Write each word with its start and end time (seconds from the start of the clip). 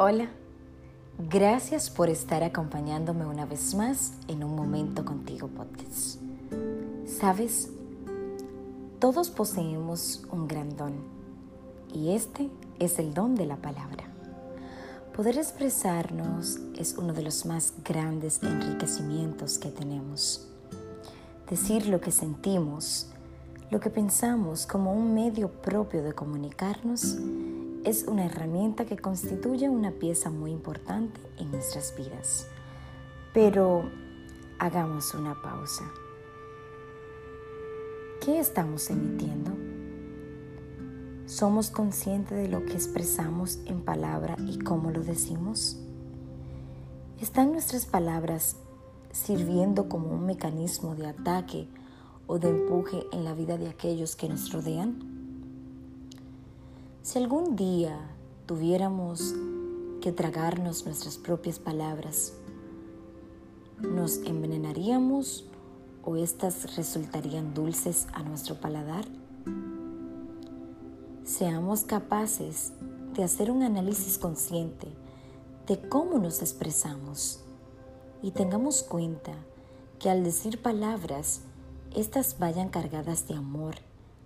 Hola, 0.00 0.28
gracias 1.28 1.90
por 1.90 2.08
estar 2.08 2.44
acompañándome 2.44 3.26
una 3.26 3.46
vez 3.46 3.74
más 3.74 4.12
en 4.28 4.44
un 4.44 4.54
momento 4.54 5.04
contigo 5.04 5.48
podcast. 5.48 6.20
Sabes, 7.04 7.70
todos 9.00 9.30
poseemos 9.30 10.22
un 10.30 10.46
gran 10.46 10.76
don 10.76 10.92
y 11.92 12.12
este 12.12 12.48
es 12.78 13.00
el 13.00 13.12
don 13.12 13.34
de 13.34 13.46
la 13.46 13.56
palabra. 13.56 14.04
Poder 15.16 15.36
expresarnos 15.36 16.60
es 16.76 16.96
uno 16.96 17.12
de 17.12 17.22
los 17.22 17.44
más 17.44 17.72
grandes 17.84 18.40
enriquecimientos 18.44 19.58
que 19.58 19.70
tenemos. 19.72 20.46
Decir 21.50 21.88
lo 21.88 22.00
que 22.00 22.12
sentimos, 22.12 23.10
lo 23.72 23.80
que 23.80 23.90
pensamos 23.90 24.64
como 24.64 24.92
un 24.92 25.12
medio 25.12 25.50
propio 25.50 26.04
de 26.04 26.12
comunicarnos 26.12 27.16
es 27.84 28.04
una 28.04 28.26
herramienta 28.26 28.84
que 28.84 28.98
constituye 28.98 29.68
una 29.68 29.92
pieza 29.92 30.30
muy 30.30 30.50
importante 30.50 31.20
en 31.38 31.50
nuestras 31.50 31.94
vidas. 31.96 32.46
Pero 33.32 33.90
hagamos 34.58 35.14
una 35.14 35.40
pausa. 35.40 35.84
¿Qué 38.24 38.38
estamos 38.38 38.90
emitiendo? 38.90 39.52
¿Somos 41.26 41.70
conscientes 41.70 42.38
de 42.38 42.48
lo 42.48 42.64
que 42.64 42.72
expresamos 42.72 43.58
en 43.66 43.82
palabra 43.82 44.36
y 44.46 44.58
cómo 44.58 44.90
lo 44.90 45.02
decimos? 45.02 45.78
¿Están 47.20 47.52
nuestras 47.52 47.86
palabras 47.86 48.56
sirviendo 49.12 49.88
como 49.88 50.08
un 50.08 50.26
mecanismo 50.26 50.94
de 50.94 51.06
ataque 51.06 51.68
o 52.26 52.38
de 52.38 52.48
empuje 52.48 53.04
en 53.12 53.24
la 53.24 53.34
vida 53.34 53.58
de 53.58 53.68
aquellos 53.68 54.16
que 54.16 54.28
nos 54.28 54.52
rodean? 54.52 55.17
Si 57.08 57.18
algún 57.18 57.56
día 57.56 57.98
tuviéramos 58.44 59.34
que 60.02 60.12
tragarnos 60.12 60.84
nuestras 60.84 61.16
propias 61.16 61.58
palabras, 61.58 62.34
¿nos 63.80 64.18
envenenaríamos 64.26 65.46
o 66.04 66.16
éstas 66.16 66.76
resultarían 66.76 67.54
dulces 67.54 68.08
a 68.12 68.22
nuestro 68.22 68.56
paladar? 68.60 69.06
Seamos 71.24 71.84
capaces 71.84 72.74
de 73.14 73.24
hacer 73.24 73.50
un 73.50 73.62
análisis 73.62 74.18
consciente 74.18 74.88
de 75.66 75.80
cómo 75.88 76.18
nos 76.18 76.42
expresamos 76.42 77.40
y 78.22 78.32
tengamos 78.32 78.82
cuenta 78.82 79.32
que 79.98 80.10
al 80.10 80.24
decir 80.24 80.60
palabras, 80.60 81.40
éstas 81.96 82.36
vayan 82.38 82.68
cargadas 82.68 83.26
de 83.28 83.34
amor, 83.34 83.76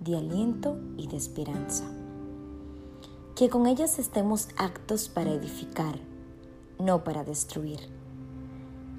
de 0.00 0.18
aliento 0.18 0.76
y 0.98 1.06
de 1.06 1.16
esperanza 1.16 1.90
que 3.36 3.50
con 3.50 3.66
ellas 3.66 3.98
estemos 3.98 4.48
actos 4.56 5.10
para 5.10 5.30
edificar, 5.30 5.98
no 6.78 7.04
para 7.04 7.22
destruir. 7.22 7.80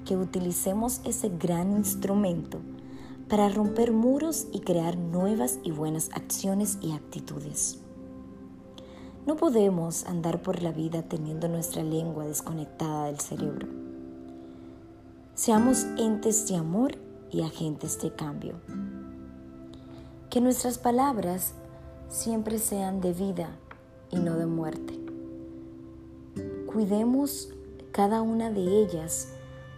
Que 0.04 0.16
utilicemos 0.16 1.00
ese 1.04 1.28
gran 1.28 1.72
instrumento 1.72 2.60
para 3.28 3.48
romper 3.48 3.92
muros 3.92 4.46
y 4.52 4.60
crear 4.60 4.96
nuevas 4.96 5.58
y 5.64 5.72
buenas 5.72 6.10
acciones 6.14 6.78
y 6.80 6.92
actitudes. 6.92 7.80
No 9.26 9.34
podemos 9.34 10.06
andar 10.06 10.40
por 10.40 10.62
la 10.62 10.70
vida 10.70 11.02
teniendo 11.02 11.48
nuestra 11.48 11.82
lengua 11.82 12.24
desconectada 12.24 13.06
del 13.06 13.18
cerebro. 13.18 13.66
Seamos 15.34 15.84
entes 15.98 16.46
de 16.46 16.54
amor 16.54 16.96
y 17.32 17.42
agentes 17.42 18.00
de 18.00 18.14
cambio. 18.14 18.54
Que 20.30 20.40
nuestras 20.40 20.78
palabras 20.78 21.54
siempre 22.08 22.60
sean 22.60 23.00
de 23.00 23.12
vida 23.12 23.58
y 24.10 24.16
no 24.18 24.36
de 24.36 24.46
muerte. 24.46 24.98
Cuidemos 26.66 27.50
cada 27.92 28.22
una 28.22 28.50
de 28.50 28.82
ellas 28.82 29.28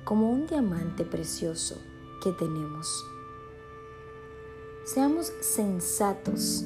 como 0.05 0.31
un 0.31 0.47
diamante 0.47 1.05
precioso 1.05 1.77
que 2.23 2.33
tenemos. 2.33 3.05
Seamos 4.85 5.33
sensatos 5.41 6.65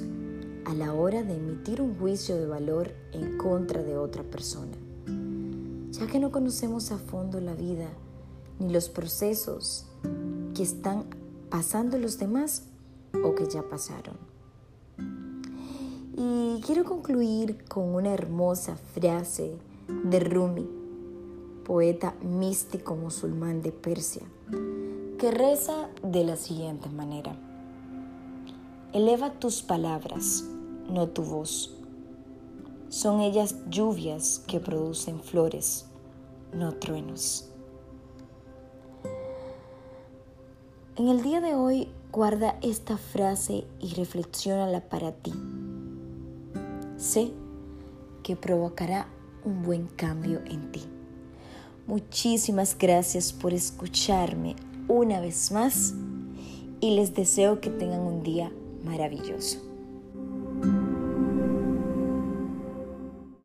a 0.65 0.75
la 0.75 0.95
hora 0.95 1.23
de 1.23 1.37
emitir 1.37 1.81
un 1.81 1.97
juicio 1.99 2.37
de 2.37 2.47
valor 2.47 2.93
en 3.13 3.37
contra 3.37 3.83
de 3.83 3.97
otra 3.97 4.23
persona, 4.23 4.77
ya 5.91 6.07
que 6.07 6.19
no 6.19 6.33
conocemos 6.33 6.91
a 6.91 6.99
fondo 6.99 7.41
la 7.41 7.55
vida 7.55 7.89
ni 8.59 8.73
los 8.73 8.89
procesos 8.89 9.87
que 10.55 10.63
están 10.63 11.05
pasando 11.51 11.99
los 11.99 12.19
demás 12.19 12.65
o 13.23 13.35
que 13.35 13.47
ya 13.47 13.63
pasaron. 13.69 14.34
Y 16.17 16.61
quiero 16.61 16.85
concluir 16.85 17.65
con 17.65 17.93
una 17.93 18.15
hermosa 18.15 18.77
frase 18.77 19.59
de 20.05 20.21
Rumi, 20.21 20.65
poeta 21.65 22.15
místico 22.23 22.95
musulmán 22.95 23.63
de 23.63 23.73
Persia, 23.73 24.23
que 25.19 25.33
reza 25.33 25.89
de 26.05 26.23
la 26.23 26.37
siguiente 26.37 26.89
manera. 26.89 27.37
Eleva 28.93 29.33
tus 29.41 29.63
palabras, 29.63 30.45
no 30.89 31.09
tu 31.09 31.23
voz. 31.23 31.75
Son 32.91 33.21
ellas 33.21 33.57
lluvias 33.69 34.41
que 34.47 34.61
producen 34.61 35.19
flores, 35.19 35.87
no 36.53 36.75
truenos. 36.75 37.51
En 40.95 41.09
el 41.09 41.25
día 41.25 41.41
de 41.41 41.57
hoy 41.57 41.89
guarda 42.13 42.57
esta 42.63 42.99
frase 42.99 43.65
y 43.81 43.95
reflexiónala 43.95 44.89
para 44.89 45.11
ti 45.11 45.33
sé 46.97 47.33
que 48.23 48.37
provocará 48.37 49.09
un 49.45 49.63
buen 49.63 49.87
cambio 49.87 50.41
en 50.47 50.73
ti. 50.73 50.83
Muchísimas 51.87 52.77
gracias 52.79 53.33
por 53.33 53.53
escucharme 53.53 54.57
una 54.89 55.21
vez 55.21 55.53
más 55.53 55.95
y 56.81 56.97
les 56.97 57.15
deseo 57.15 57.61
que 57.61 57.71
tengan 57.71 58.01
un 58.01 58.23
día 58.23 58.51
maravilloso. 58.85 59.74